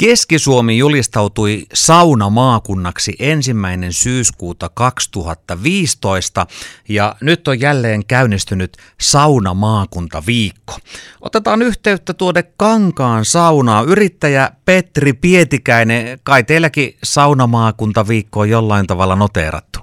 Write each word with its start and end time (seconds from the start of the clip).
Keski-Suomi 0.00 0.78
julistautui 0.78 1.64
saunamaakunnaksi 1.74 3.12
ensimmäinen 3.18 3.92
syyskuuta 3.92 4.70
2015 4.74 6.46
ja 6.88 7.14
nyt 7.20 7.48
on 7.48 7.60
jälleen 7.60 8.06
käynnistynyt 8.06 8.76
saunamaakuntaviikko. 9.00 10.72
Otetaan 11.20 11.62
yhteyttä 11.62 12.14
tuonne 12.14 12.44
Kankaan 12.56 13.24
saunaa. 13.24 13.82
Yrittäjä 13.82 14.50
Petri 14.64 15.12
Pietikäinen, 15.12 16.18
kai 16.22 16.44
teilläkin 16.44 16.94
saunamaakuntaviikko 17.04 18.40
on 18.40 18.50
jollain 18.50 18.86
tavalla 18.86 19.16
noteerattu? 19.16 19.80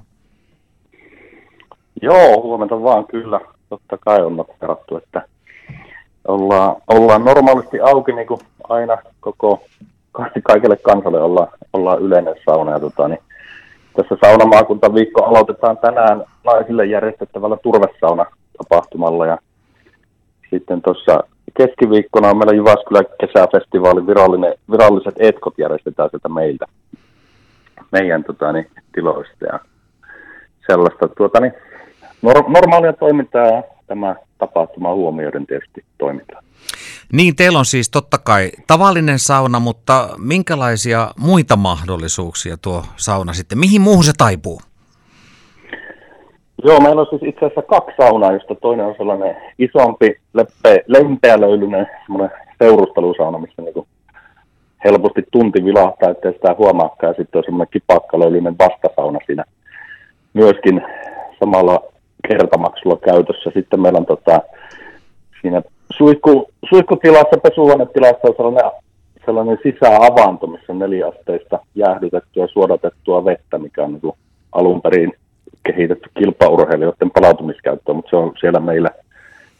Joo, 2.01 2.41
huomenta 2.41 2.83
vaan 2.83 3.07
kyllä. 3.07 3.39
Totta 3.69 3.97
kai 3.97 4.21
on 4.25 4.35
noteerattu, 4.35 4.97
että 4.97 5.27
ollaan, 6.27 6.75
ollaan 6.87 7.25
normaalisti 7.25 7.79
auki 7.79 8.11
niin 8.11 8.27
kuin 8.27 8.41
aina 8.69 8.97
koko 9.19 9.63
kaikille 10.43 10.77
kansalle 10.77 11.21
ollaan, 11.21 11.47
ollaan 11.73 12.01
yleinen 12.01 12.35
sauna. 12.45 12.71
Ja 12.71 12.79
tota, 12.79 13.07
niin 13.07 13.19
tässä 13.95 14.17
saunamaakuntaviikko 14.25 15.23
aloitetaan 15.23 15.77
tänään 15.77 16.23
naisille 16.43 16.85
järjestettävällä 16.85 17.57
turvesauna-tapahtumalla. 17.63 19.25
Ja 19.25 19.37
sitten 20.49 20.81
tuossa 20.81 21.23
keskiviikkona 21.57 22.29
on 22.29 22.37
meillä 22.37 22.55
Jyväskylän 22.55 23.05
kesäfestivaalin 23.19 24.07
virallinen, 24.07 24.53
viralliset 24.71 25.15
etkot 25.19 25.53
järjestetään 25.57 26.09
sieltä 26.09 26.29
meiltä, 26.29 26.65
meidän 27.91 28.23
tota, 28.23 28.51
niin, 28.51 28.67
tiloista. 28.93 29.45
Ja 29.45 29.59
sellaista 30.67 31.07
tuota, 31.07 31.39
niin, 31.39 31.53
normaalia 32.47 32.93
toimintaa 32.93 33.63
tämä 33.87 34.15
tapahtuma 34.37 34.93
huomioiden 34.93 35.47
tietysti 35.47 35.83
toimintaa. 35.97 36.41
Niin, 37.13 37.35
teillä 37.35 37.59
on 37.59 37.65
siis 37.65 37.89
totta 37.89 38.17
kai 38.17 38.51
tavallinen 38.67 39.19
sauna, 39.19 39.59
mutta 39.59 40.09
minkälaisia 40.17 41.11
muita 41.19 41.55
mahdollisuuksia 41.55 42.57
tuo 42.57 42.83
sauna 42.95 43.33
sitten? 43.33 43.57
Mihin 43.57 43.81
muuhun 43.81 44.03
se 44.03 44.11
taipuu? 44.17 44.61
Joo, 46.63 46.79
meillä 46.79 47.01
on 47.01 47.07
siis 47.09 47.23
itse 47.23 47.45
asiassa 47.45 47.61
kaksi 47.61 47.95
saunaa, 47.97 48.31
josta 48.31 48.55
toinen 48.55 48.85
on 48.85 48.95
sellainen 48.97 49.35
isompi, 49.59 50.15
leppe, 50.33 50.83
lempeälöylyinen 50.87 51.87
semmoinen 52.05 52.37
seurustelusauna, 52.59 53.37
missä 53.39 53.61
niin 53.61 53.87
helposti 54.85 55.23
tunti 55.31 55.65
vilahtaa, 55.65 56.09
ettei 56.09 56.33
sitä 56.33 56.55
huomaakaan. 56.57 57.15
Sitten 57.17 57.39
on 57.39 57.43
semmoinen 57.43 57.71
kipakkalöylyinen 57.71 58.55
vastasauna 58.59 59.19
siinä 59.25 59.43
myöskin 60.33 60.81
samalla 61.39 61.83
kertamaksulla 62.27 62.97
käytössä. 62.97 63.51
Sitten 63.53 63.81
meillä 63.81 63.99
on 63.99 64.05
tota, 64.05 64.41
siinä 65.41 65.61
suihku, 65.97 66.49
suihkutilassa, 66.69 67.37
pesuhuonetilassa 67.43 68.27
on 68.27 68.33
sellainen, 68.37 68.71
sellainen 69.25 69.57
sisäavanto, 69.63 70.47
missä 70.47 70.73
on 70.73 70.79
neljäasteista 70.79 71.59
jäähdytettyä 71.75 72.47
suodatettua 72.47 73.25
vettä, 73.25 73.57
mikä 73.57 73.83
on 73.83 73.93
niin 73.93 74.13
alun 74.51 74.81
perin 74.81 75.13
kehitetty 75.63 76.09
kilpaurheilijoiden 76.19 77.11
palautumiskäyttöön, 77.11 77.95
mutta 77.95 78.09
se 78.09 78.15
on 78.15 78.33
siellä 78.39 78.59
meillä 78.59 78.89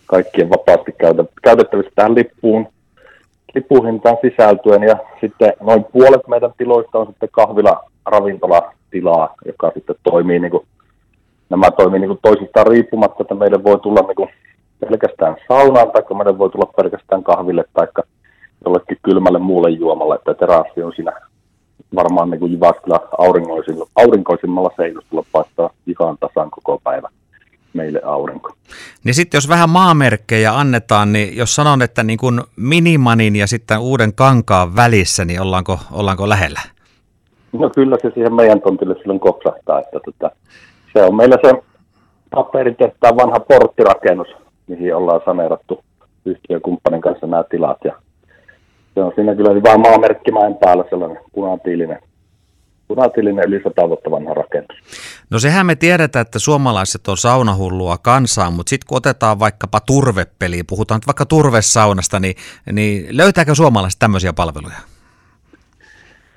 kaikkien 0.05 0.49
vapaasti 0.49 0.95
käytettävissä 1.41 1.91
tähän 1.95 2.15
lippuun, 2.15 2.67
lippuhintaan 3.55 4.17
sisältyen. 4.21 4.83
Ja 4.83 4.97
sitten 5.21 5.53
noin 5.61 5.83
puolet 5.83 6.27
meidän 6.27 6.51
tiloista 6.57 6.99
on 6.99 7.07
sitten 7.07 7.29
kahvila 7.31 7.83
ravintolatilaa, 8.05 9.35
joka 9.45 9.71
sitten 9.73 9.95
toimii 10.03 10.39
niin 10.39 10.51
kuin, 10.51 10.65
nämä 11.49 11.71
toimii 11.71 11.99
niin 11.99 12.09
kuin 12.09 12.19
toisistaan 12.21 12.67
riippumatta, 12.67 13.21
että 13.21 13.35
meille 13.35 13.63
voi 13.63 13.79
tulla 13.79 14.01
niin 14.01 14.15
kuin 14.15 14.29
pelkästään 14.79 15.35
saunaan, 15.47 15.91
tai 15.91 16.17
meidän 16.17 16.37
voi 16.37 16.49
tulla 16.49 16.73
pelkästään 16.77 17.23
kahville, 17.23 17.63
tai 17.73 17.87
jollekin 18.65 18.97
kylmälle 19.03 19.39
muulle 19.39 19.69
juomalle, 19.69 20.15
että 20.15 20.33
terassi 20.33 20.83
on 20.83 20.93
siinä 20.95 21.11
varmaan 21.95 22.29
niin 22.29 22.39
kuin 22.39 22.59
aurinkoisimmalla, 23.17 23.89
aurinkoisimmalla 23.95 24.69
seinustulla 24.75 25.25
paistaa 25.31 25.69
ihan 25.87 26.17
tasan 26.19 26.51
koko 26.51 26.81
päivä 26.83 27.09
meille 27.73 28.01
aurinko. 28.05 28.51
Niin 29.03 29.13
sitten 29.13 29.37
jos 29.37 29.49
vähän 29.49 29.69
maamerkkejä 29.69 30.53
annetaan, 30.53 31.13
niin 31.13 31.37
jos 31.37 31.55
sanon, 31.55 31.81
että 31.81 32.03
niin 32.03 32.17
kuin 32.19 32.41
Minimanin 32.55 33.35
ja 33.35 33.47
sitten 33.47 33.79
uuden 33.79 34.13
kankaan 34.13 34.75
välissä, 34.75 35.25
niin 35.25 35.41
ollaanko, 35.41 35.79
ollaanko 35.91 36.29
lähellä? 36.29 36.59
No 37.51 37.69
kyllä 37.69 37.97
se 38.01 38.11
siihen 38.13 38.33
meidän 38.33 38.61
tontille 38.61 38.95
silloin 38.99 39.19
kopsahtaa, 39.19 39.79
että 39.79 39.99
tota, 40.05 40.31
se 40.93 41.03
on 41.03 41.15
meillä 41.15 41.37
se 41.41 41.53
paperitehtaan 42.29 43.17
vanha 43.17 43.39
porttirakennus, 43.39 44.27
mihin 44.67 44.95
ollaan 44.95 45.21
saneerattu 45.25 45.83
yhtiökumppanin 46.25 47.01
kanssa 47.01 47.27
nämä 47.27 47.43
tilat. 47.43 47.77
Ja 47.83 47.93
se 48.93 49.03
on 49.03 49.11
siinä 49.15 49.35
kyllä 49.35 49.53
hyvä 49.53 49.77
maamerkkimäen 49.77 50.55
päällä 50.55 50.83
sellainen 50.89 51.19
punatiilinen, 51.33 51.99
punatiilinen 52.87 53.45
yli 53.47 53.63
sata 53.63 53.87
vuotta 53.87 54.11
vanha 54.11 54.33
rakennus. 54.33 54.77
No 55.29 55.39
sehän 55.39 55.65
me 55.65 55.75
tiedetään, 55.75 56.21
että 56.21 56.39
suomalaiset 56.39 57.07
on 57.07 57.17
saunahullua 57.17 57.97
kansaa, 57.97 58.51
mutta 58.51 58.69
sitten 58.69 58.87
kun 58.87 58.97
otetaan 58.97 59.39
vaikkapa 59.39 59.79
turvepeliä, 59.79 60.63
puhutaan 60.69 60.97
nyt 60.97 61.07
vaikka 61.07 61.25
turvesaunasta, 61.25 62.19
niin, 62.19 62.35
niin 62.71 63.17
löytääkö 63.17 63.55
suomalaiset 63.55 63.99
tämmöisiä 63.99 64.33
palveluja? 64.33 64.77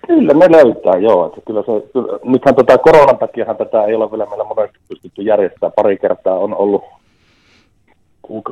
Kyllä 0.07 0.35
me 0.35 0.53
löytää, 0.53 0.97
joo. 1.01 1.27
Että 1.27 1.41
kyllä 1.47 1.63
se, 1.63 1.91
kyllä, 1.93 2.19
nythän 2.25 2.55
tota 2.55 2.79
koronan 2.79 3.19
takia 3.19 3.55
tätä 3.55 3.85
ei 3.85 3.95
ole 3.95 4.11
vielä 4.11 4.27
meillä 4.27 4.45
monesti 4.45 4.79
pystytty 4.89 5.23
järjestämään. 5.23 5.73
Pari 5.77 5.99
kertaa 5.99 6.35
on 6.35 6.55
ollut 6.57 6.85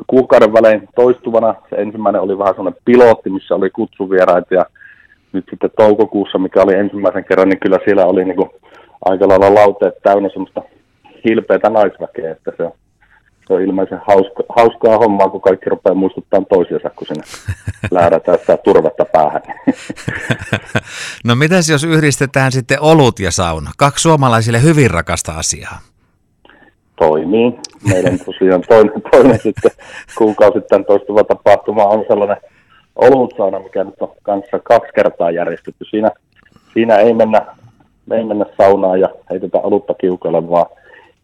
kuukauden 0.07 0.53
välein 0.53 0.89
toistuvana. 0.97 1.55
Se 1.71 1.77
ensimmäinen 1.77 2.23
oli 2.23 2.39
vähän 2.39 2.55
sellainen 2.55 2.83
pilotti, 2.85 3.31
missä 3.31 3.55
oli 3.55 3.71
kutsuvieraita 3.71 4.55
ja 4.55 4.65
nyt 5.33 5.45
sitten 5.51 5.71
toukokuussa, 5.77 6.39
mikä 6.39 6.63
oli 6.63 6.75
ensimmäisen 6.75 7.25
kerran, 7.25 7.49
niin 7.49 7.61
kyllä 7.61 7.79
siellä 7.85 8.07
oli 8.07 8.25
niin 8.25 8.37
kuin 8.37 8.51
aika 9.05 9.29
lailla 9.29 9.55
lauteet 9.55 9.95
täynnä 10.03 10.29
semmoista 10.29 10.63
hilpeätä 11.25 11.71
naisväkeä, 11.71 12.33
että 12.33 12.53
se 12.57 12.63
on, 12.63 12.73
se 13.47 13.55
on 13.55 13.63
ilmeisen 13.63 14.01
hauska, 14.09 14.43
hauskaa 14.57 14.99
hommaa, 14.99 15.29
kun 15.29 15.41
kaikki 15.41 15.71
rupeaa 15.71 15.95
muistuttaa 15.95 16.43
toisiansa, 16.49 16.91
kun 16.91 17.07
sinne 17.07 17.23
lähdetään 17.91 18.39
sitä 18.39 18.57
turvetta 18.57 19.05
päähän. 19.05 19.43
no 21.27 21.35
mitäs 21.35 21.71
jos 21.71 21.85
yhdistetään 21.85 22.53
sitten 22.53 22.81
olut 22.81 23.21
ja 23.21 23.31
sauna? 23.31 23.71
Kaksi 23.79 24.03
suomalaisille 24.03 24.63
hyvin 24.63 24.91
rakasta 24.91 25.33
asiaa 25.33 25.88
toimii. 26.99 27.59
Meidän 27.89 28.19
tosiaan 28.27 28.63
toinen, 28.69 29.03
toinen 29.11 29.39
sitten 29.39 29.71
kuukausittain 30.19 30.85
toistuva 30.85 31.25
tapahtuma 31.25 31.85
on 31.85 32.05
sellainen 32.09 32.37
olutsauna, 32.97 33.59
mikä 33.59 33.85
nyt 33.85 34.03
on 34.03 34.13
kanssa 34.23 34.59
kaksi 34.59 34.93
kertaa 34.95 35.31
järjestetty. 35.31 35.85
Siinä, 35.91 36.11
siinä 36.73 36.97
ei 36.97 37.15
mennä, 37.15 37.47
me 38.07 38.17
ei 38.17 38.25
mennä 38.25 38.45
saunaan 38.57 39.01
ja 39.01 39.09
heitetä 39.31 39.59
olutta 39.59 39.95
kiukalle, 39.95 40.51
vaan 40.51 40.67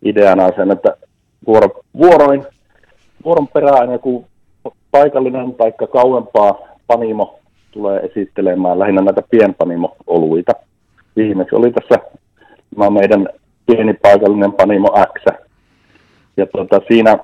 ideana 0.02 0.44
on 0.44 0.52
sen, 0.56 0.70
että 0.70 0.96
vuoro, 1.46 1.68
vuoroin, 1.98 2.44
vuoron 3.24 3.48
perään 3.48 3.92
joku 3.92 4.26
paikallinen 4.90 5.54
tai 5.54 5.72
kauempaa 5.92 6.58
panimo 6.86 7.38
tulee 7.70 8.00
esittelemään 8.00 8.78
lähinnä 8.78 9.02
näitä 9.02 9.22
pienpanimo-oluita. 9.30 10.52
Viimeksi 11.16 11.54
oli 11.54 11.72
tässä 11.72 11.98
meidän 12.90 13.28
pieni 13.66 13.94
paikallinen 13.94 14.52
panimo 14.52 14.88
X, 15.18 15.43
ja 16.36 16.46
tuota, 16.46 16.80
siinä 16.88 17.18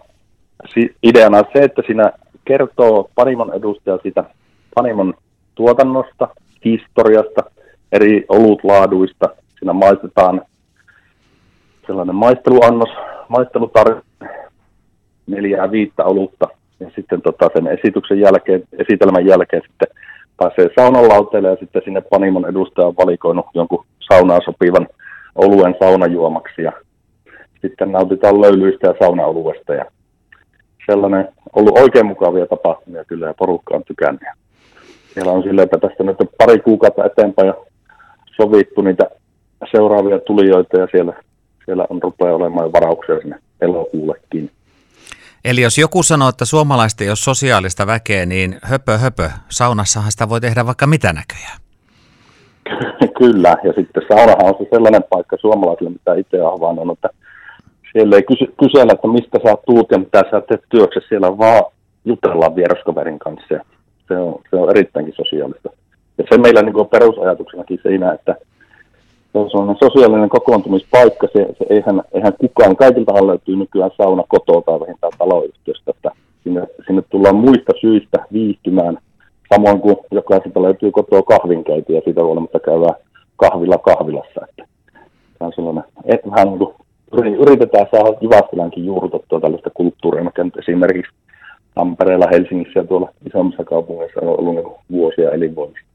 si, 0.74 0.94
ideana 1.02 1.38
on 1.38 1.44
se, 1.52 1.64
että 1.64 1.82
siinä 1.86 2.12
kertoo 2.44 3.10
Panimon 3.14 3.54
edustaja 3.54 3.98
siitä 4.02 4.24
Panimon 4.74 5.14
tuotannosta, 5.54 6.28
historiasta, 6.64 7.42
eri 7.92 8.24
olutlaaduista. 8.28 9.28
Siinä 9.58 9.72
maistetaan 9.72 10.42
sellainen 11.86 12.14
maisteluannos, 12.14 12.88
maistelutarve, 13.28 14.00
neljää 15.26 15.70
viittä 15.70 16.04
olutta. 16.04 16.48
Ja 16.80 16.90
sitten 16.94 17.22
tota 17.22 17.50
sen 17.54 17.66
esityksen 17.66 18.20
jälkeen, 18.20 18.62
esitelmän 18.78 19.26
jälkeen 19.26 19.62
sitten 19.68 19.88
pääsee 20.36 20.70
saunan 20.78 21.08
lauteelle 21.08 21.48
ja 21.48 21.56
sitten 21.60 21.82
sinne 21.84 22.00
Panimon 22.00 22.48
edustaja 22.48 22.86
on 22.86 22.96
valikoinut 22.96 23.46
jonkun 23.54 23.84
saunaan 24.12 24.40
sopivan 24.44 24.88
oluen 25.34 25.74
saunajuomaksi. 25.80 26.62
Ja 26.62 26.72
sitten 27.62 27.92
nautitaan 27.92 28.40
löylyistä 28.40 28.86
ja 28.86 28.94
saunaoluesta 28.98 29.74
ja 29.74 29.84
sellainen 30.86 31.28
ollut 31.56 31.78
oikein 31.78 32.06
mukavia 32.06 32.46
tapahtumia 32.46 33.04
kyllä 33.04 33.26
ja 33.26 33.34
porukka 33.34 33.74
on 33.76 33.84
tykännyt. 33.84 34.22
Siellä 35.14 35.32
on 35.32 35.42
silleen, 35.42 35.64
että 35.64 35.88
tästä 35.88 36.04
nyt 36.04 36.20
on 36.20 36.28
pari 36.38 36.58
kuukautta 36.58 37.04
eteenpäin 37.04 37.48
jo 37.48 37.66
sovittu 38.36 38.82
niitä 38.82 39.04
seuraavia 39.70 40.18
tulijoita 40.18 40.80
ja 40.80 40.88
siellä, 40.90 41.12
siellä 41.64 41.86
on 41.90 42.02
rupeaa 42.02 42.34
olemaan 42.34 42.66
jo 42.66 42.72
varauksia 42.72 43.20
sinne 43.20 43.38
elokuullekin. 43.60 44.50
Eli 45.44 45.60
jos 45.60 45.78
joku 45.78 46.02
sanoo, 46.02 46.28
että 46.28 46.44
suomalaista 46.44 47.04
ei 47.04 47.10
ole 47.10 47.16
sosiaalista 47.16 47.86
väkeä, 47.86 48.26
niin 48.26 48.56
höpö 48.62 48.98
höpö, 48.98 49.30
saunassahan 49.48 50.12
sitä 50.12 50.28
voi 50.28 50.40
tehdä 50.40 50.66
vaikka 50.66 50.86
mitä 50.86 51.12
näköjään. 51.12 51.58
Kyllä, 53.18 53.56
ja 53.64 53.72
sitten 53.72 54.02
saunahan 54.08 54.44
on 54.44 54.54
se 54.58 54.66
sellainen 54.70 55.04
paikka 55.10 55.36
suomalaisille, 55.40 55.90
mitä 55.90 56.14
itse 56.14 56.42
olen 56.42 56.52
havainnut, 56.52 56.98
että 56.98 57.08
siellä 57.92 58.16
ei 58.16 58.22
kysy, 58.22 58.54
kysellä, 58.60 58.92
että 58.92 59.08
mistä 59.08 59.38
sä 59.44 59.56
tuut 59.66 59.90
ja 59.90 59.98
mitä 59.98 60.24
sä 60.30 60.40
teet 60.40 60.64
työksessä, 60.68 61.08
siellä 61.08 61.38
vaan 61.38 61.64
jutellaan 62.04 62.56
vieraskaverin 62.56 63.18
kanssa. 63.18 63.54
Ja 63.54 63.64
se, 64.08 64.16
on, 64.16 64.40
se 64.50 64.56
on 64.56 64.70
erittäinkin 64.70 65.14
sosiaalista. 65.16 65.70
ja 66.18 66.24
se 66.30 66.38
meillä 66.38 66.62
niin 66.62 66.74
kuin 66.74 66.88
perusajatuksenakin 66.88 67.80
siinä, 67.82 68.12
että 68.12 68.36
se 69.32 69.38
on 69.38 69.50
sellainen 69.50 69.76
sosiaalinen 69.84 70.28
kokoontumispaikka, 70.28 71.26
se, 71.32 71.46
se 71.58 71.66
eihän, 71.70 72.02
eihän 72.12 72.32
kukaan, 72.38 72.76
kaikiltahan 72.76 73.26
löytyy 73.26 73.56
nykyään 73.56 73.90
sauna 73.96 74.24
kotoa 74.28 74.62
tai 74.62 74.80
vähintään 74.80 75.12
taloyhtiöstä, 75.18 75.90
että 75.90 76.10
sinne, 76.44 76.66
sinne 76.86 77.02
tullaan 77.10 77.36
muista 77.36 77.72
syistä 77.80 78.18
viihtymään, 78.32 78.98
samoin 79.54 79.80
kuin 79.80 79.96
jokaiselta 80.10 80.62
löytyy 80.62 80.90
kotoa 80.90 81.22
kahvinkeiti 81.22 81.92
ja 81.92 82.00
siitä 82.04 82.24
huolimatta 82.24 82.60
käydään 82.60 82.94
kahvilla 83.36 83.78
kahvilassa. 83.78 84.40
Että 84.48 84.64
se 85.38 85.44
on 85.44 85.52
sellainen, 85.54 85.84
et, 86.04 86.20
vähän 86.30 86.48
niin 86.48 86.58
kuin 86.58 86.74
yritetään 87.12 87.86
saada 87.90 88.18
Jyväskylänkin 88.20 88.86
juurrutettua 88.86 89.40
tällaista 89.40 89.70
kulttuuria, 89.70 90.24
mikä 90.24 90.44
nyt 90.44 90.56
esimerkiksi 90.56 91.12
Tampereella, 91.74 92.26
Helsingissä 92.30 92.80
ja 92.80 92.86
tuolla 92.86 93.12
isommissa 93.26 93.64
kaupungeissa 93.64 94.20
on 94.20 94.40
ollut 94.40 94.54
niin 94.54 94.76
vuosia 94.90 95.30
elinvoimista. 95.30 95.90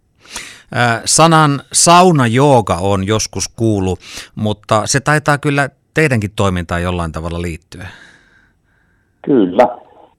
Sanan 1.05 1.61
sauna 1.73 2.27
jooga 2.27 2.77
on 2.81 3.07
joskus 3.07 3.47
kuulu, 3.47 3.97
mutta 4.35 4.81
se 4.85 4.99
taitaa 4.99 5.37
kyllä 5.37 5.69
teidänkin 5.93 6.31
toimintaan 6.35 6.83
jollain 6.83 7.11
tavalla 7.11 7.41
liittyä. 7.41 7.87
Kyllä, 9.21 9.67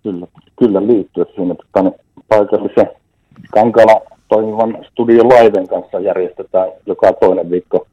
kyllä, 0.03 0.27
kyllä 0.59 0.87
liittyy 0.87 1.25
siinä 1.35 1.53
että 1.53 1.93
paikallisen 2.29 2.91
Kankala 3.55 4.01
toimivan 4.29 4.79
Studio 4.91 5.25
Liven 5.25 5.69
kanssa 5.69 6.01
järjestetään 6.01 6.69
joka 6.87 7.13
toinen 7.13 7.51
viikko 7.51 7.87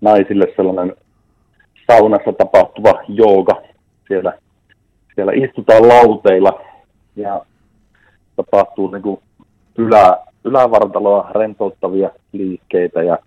naisille 0.00 0.46
sellainen 0.56 0.96
saunassa 1.92 2.32
tapahtuva 2.32 3.02
jooga. 3.08 3.62
Siellä, 4.08 4.32
siellä 5.14 5.32
istutaan 5.32 5.88
lauteilla 5.88 6.60
ja 7.16 7.42
tapahtuu 8.36 8.90
niin 8.90 9.02
kuin 9.02 9.20
ylä, 9.78 10.16
ylävartaloa 10.44 11.30
rentouttavia 11.34 12.10
liikkeitä 12.32 13.02
ja 13.02 13.18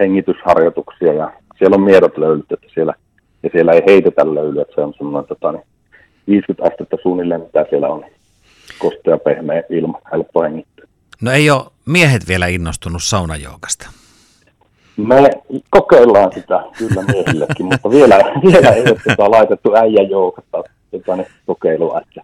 hengitysharjoituksia 0.00 1.12
ja 1.12 1.32
siellä 1.58 1.74
on 1.74 1.82
miedot 1.82 2.18
löylyt, 2.18 2.52
että 2.52 2.66
siellä, 2.74 2.94
ja 3.42 3.50
siellä 3.52 3.72
ei 3.72 3.82
heitetä 3.86 4.34
löylyä, 4.34 4.62
että 4.62 4.74
se 4.74 4.80
on 4.80 4.94
semmoinen 4.98 5.28
tota, 5.28 5.52
niin 5.52 5.64
50 6.28 6.68
astetta 6.68 6.96
suunnilleen, 7.02 7.40
mitä 7.40 7.66
siellä 7.70 7.88
on. 7.88 8.04
Kostea, 8.78 9.18
pehmeä 9.18 9.62
ilma, 9.70 10.00
helppo 10.12 10.42
hengittää. 10.42 10.86
No 11.22 11.30
ei 11.30 11.50
ole 11.50 11.62
miehet 11.86 12.28
vielä 12.28 12.46
innostunut 12.46 13.02
saunajoukasta. 13.02 13.90
Me 14.98 15.30
kokeillaan 15.70 16.32
sitä 16.32 16.62
kyllä 16.78 17.02
miehillekin, 17.02 17.66
mutta 17.72 17.90
vielä, 17.90 18.16
vielä 18.46 18.68
ei 18.68 18.82
ole 18.82 19.00
tota 19.08 19.30
laitettu 19.30 19.74
äijäjoukasta 19.74 20.62
tota, 20.90 21.16
niin 21.16 21.26
kokeilua. 21.46 22.00
Että 22.00 22.22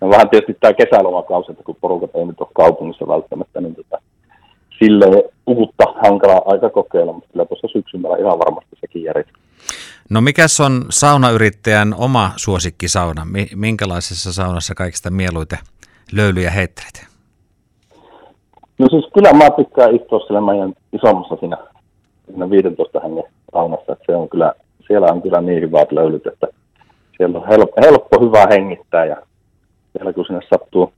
on 0.00 0.10
vähän 0.10 0.28
tietysti 0.30 0.56
tämä 0.60 0.72
kesälomakausi, 0.72 1.52
että 1.52 1.64
kun 1.64 1.76
porukat 1.80 2.10
ei 2.14 2.24
nyt 2.24 2.40
ole 2.40 2.48
kaupungissa 2.54 3.08
välttämättä, 3.08 3.60
niin 3.60 3.74
tota, 3.74 3.98
sille 4.78 5.24
uutta 5.46 5.84
hankalaa 6.02 6.42
aika 6.44 6.70
kokeilla, 6.70 7.12
mutta 7.12 7.28
kyllä 7.32 7.44
tuossa 7.44 7.68
syksyllä 7.72 8.16
ihan 8.18 8.38
varmasti 8.38 8.76
sekin 8.80 9.02
järjestetään. 9.02 9.44
No 10.10 10.20
mikä 10.20 10.46
on 10.64 10.84
saunayrittäjän 10.90 11.94
oma 11.98 12.30
suosikkisauna? 12.36 13.26
Minkälaisessa 13.54 14.32
saunassa 14.32 14.74
kaikista 14.74 15.10
mieluiten 15.10 15.58
löylyjä 16.12 16.50
heittelet? 16.50 17.06
No 18.78 18.86
siis 18.90 19.04
kyllä 19.14 19.32
mä 19.32 19.50
tykkään 19.50 19.96
istua 19.96 20.18
siellä 20.18 20.40
meidän 20.40 20.72
isommassa 20.92 21.36
siinä, 21.40 21.56
siinä 22.30 22.50
15 22.50 23.00
hengen 23.00 23.24
saunassa, 23.52 23.92
että 23.92 24.04
se 24.06 24.16
on 24.16 24.28
kyllä, 24.28 24.52
siellä 24.86 25.06
on 25.12 25.22
kyllä 25.22 25.40
niin 25.40 25.62
hyvät 25.62 25.92
löylyt, 25.92 26.26
että 26.26 26.46
siellä 27.16 27.38
on 27.38 27.48
helppo, 27.48 27.82
helppo 27.82 28.20
hyvä 28.20 28.46
hengittää 28.50 29.04
ja 29.04 29.16
siellä 29.92 30.12
kun 30.12 30.24
sinne 30.26 30.40
sattuu, 30.50 30.92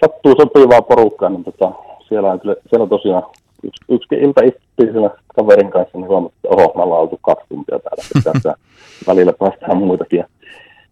sattuu 0.00 0.34
sopivaa 0.40 0.82
porukkaa, 0.82 1.28
niin 1.28 1.44
tota, 1.44 1.72
siellä 2.08 2.32
on 2.32 2.40
kyllä, 2.40 2.56
siellä 2.68 2.82
on 2.82 2.88
tosiaan 2.88 3.22
yksi, 3.62 3.84
yksi 3.88 4.14
ilta 4.14 4.40
istuttiin 4.44 4.92
siellä 4.92 5.10
kaverin 5.36 5.70
kanssa, 5.70 5.98
niin 5.98 6.08
huomattiin, 6.08 6.52
että 6.52 6.62
oho, 6.62 6.72
me 6.76 6.82
ollaan 6.82 7.00
oltu 7.00 7.18
kaksi 7.22 7.46
tuntia 7.48 7.78
täällä, 7.78 8.32
että 8.36 8.54
välillä 9.06 9.32
päästään 9.32 9.76
muitakin. 9.76 10.24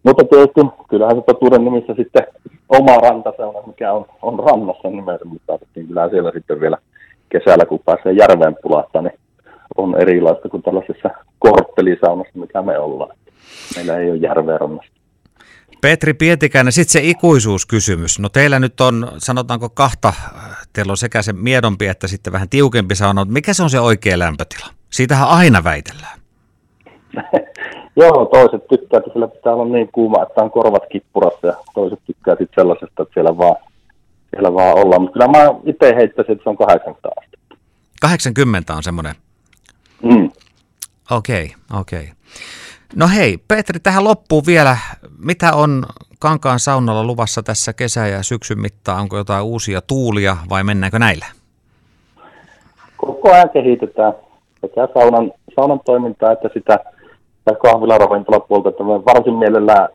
Mutta 0.03 0.23
tietysti 0.23 0.61
kyllähän 0.89 1.15
se 1.15 1.21
totuuden 1.21 1.65
nimissä 1.65 1.93
sitten 1.93 2.27
oma 2.69 2.97
rantasauna, 2.97 3.59
mikä 3.67 3.93
on, 3.93 4.05
on 4.21 4.39
rannassa 4.39 4.89
nimensä, 4.89 5.25
mutta 5.25 5.59
niin 5.75 5.87
kyllä 5.87 6.09
siellä 6.09 6.31
sitten 6.31 6.59
vielä 6.59 6.77
kesällä, 7.29 7.65
kun 7.65 7.79
pääsee 7.85 8.11
järveen 8.11 8.55
pulahtaa, 8.63 9.01
niin 9.01 9.18
on 9.89 10.01
erilaista 10.01 10.49
kuin 10.49 10.63
tällaisessa 10.63 11.09
korttelisaunassa, 11.39 12.39
mikä 12.39 12.61
me 12.61 12.77
ollaan. 12.77 13.17
Meillä 13.75 13.97
ei 13.97 14.11
ole 14.11 14.17
järveä 14.17 14.57
rannassa. 14.57 14.91
Petri 15.81 16.13
Pietikäinen, 16.13 16.71
sitten 16.73 16.91
se 16.91 17.09
ikuisuuskysymys. 17.09 18.19
No 18.19 18.29
teillä 18.29 18.59
nyt 18.59 18.81
on, 18.81 19.07
sanotaanko 19.17 19.69
kahta, 19.69 20.13
teillä 20.73 20.91
on 20.91 20.97
sekä 20.97 21.21
se 21.21 21.33
miedompi 21.33 21.87
että 21.87 22.07
sitten 22.07 22.33
vähän 22.33 22.49
tiukempi 22.49 22.95
sauna, 22.95 23.25
mikä 23.25 23.53
se 23.53 23.63
on 23.63 23.69
se 23.69 23.79
oikea 23.79 24.19
lämpötila? 24.19 24.67
Siitähän 24.89 25.27
aina 25.27 25.63
väitellään. 25.63 26.19
Joo, 27.95 28.25
toiset 28.25 28.67
tykkää, 28.67 28.97
että 28.97 29.11
sillä 29.13 29.27
pitää 29.27 29.53
olla 29.53 29.65
niin 29.65 29.89
kuuma, 29.91 30.23
että 30.23 30.41
on 30.41 30.51
korvat 30.51 30.83
kippurassa 30.91 31.47
ja 31.47 31.53
toiset 31.73 31.99
tykkää 32.05 32.35
sitten 32.35 32.61
sellaisesta, 32.63 33.03
että 33.03 33.13
siellä 33.13 33.37
vaan, 33.37 33.55
siellä 34.29 34.53
vaan 34.53 34.77
ollaan. 34.77 35.01
Mutta 35.01 35.13
kyllä 35.13 35.27
mä 35.27 35.59
itse 35.65 35.95
heittäisin, 35.95 36.31
että 36.31 36.43
se 36.43 36.49
on 36.49 36.57
80 36.57 37.09
astetta. 37.17 37.55
80 38.01 38.73
on 38.75 38.83
semmoinen? 38.83 39.15
Mm. 40.03 40.29
Okei, 41.11 41.45
okay, 41.45 41.79
okei. 41.81 41.99
Okay. 41.99 42.13
No 42.95 43.07
hei, 43.07 43.37
Petri, 43.47 43.79
tähän 43.79 44.03
loppuun 44.03 44.43
vielä. 44.47 44.77
Mitä 45.17 45.53
on 45.53 45.85
Kankaan 46.19 46.59
saunalla 46.59 47.03
luvassa 47.03 47.43
tässä 47.43 47.73
kesä- 47.73 48.07
ja 48.07 48.23
syksyn 48.23 48.59
mittaan? 48.59 49.01
Onko 49.01 49.17
jotain 49.17 49.45
uusia 49.45 49.81
tuulia 49.81 50.37
vai 50.49 50.63
mennäänkö 50.63 50.99
näillä? 50.99 51.25
Koko 52.97 53.33
ajan 53.33 53.49
kehitetään 53.49 54.13
sekä 54.61 54.87
saunan, 54.93 55.31
saunan 55.55 55.79
toimintaa 55.85 56.31
että 56.31 56.49
sitä, 56.53 56.79
kahvilaravintolapuolta, 57.61 58.69
että 58.69 58.83
varsin 58.83 59.33
mielellään 59.33 59.89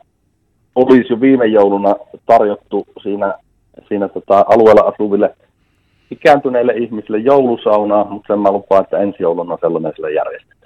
olisi 0.74 1.12
jo 1.12 1.20
viime 1.20 1.46
jouluna 1.46 1.94
tarjottu 2.26 2.86
siinä, 3.02 3.34
siinä 3.88 4.08
tota 4.08 4.44
alueella 4.48 4.82
asuville 4.82 5.34
ikääntyneille 6.10 6.72
ihmisille 6.72 7.18
joulusaunaa, 7.18 8.04
mutta 8.04 8.34
sen 8.34 8.40
mä 8.40 8.50
lupaan, 8.50 8.82
että 8.82 8.98
ensi 8.98 9.22
jouluna 9.22 9.58
sellainen 9.60 9.92
sille 9.96 10.12
järjestetään. 10.12 10.64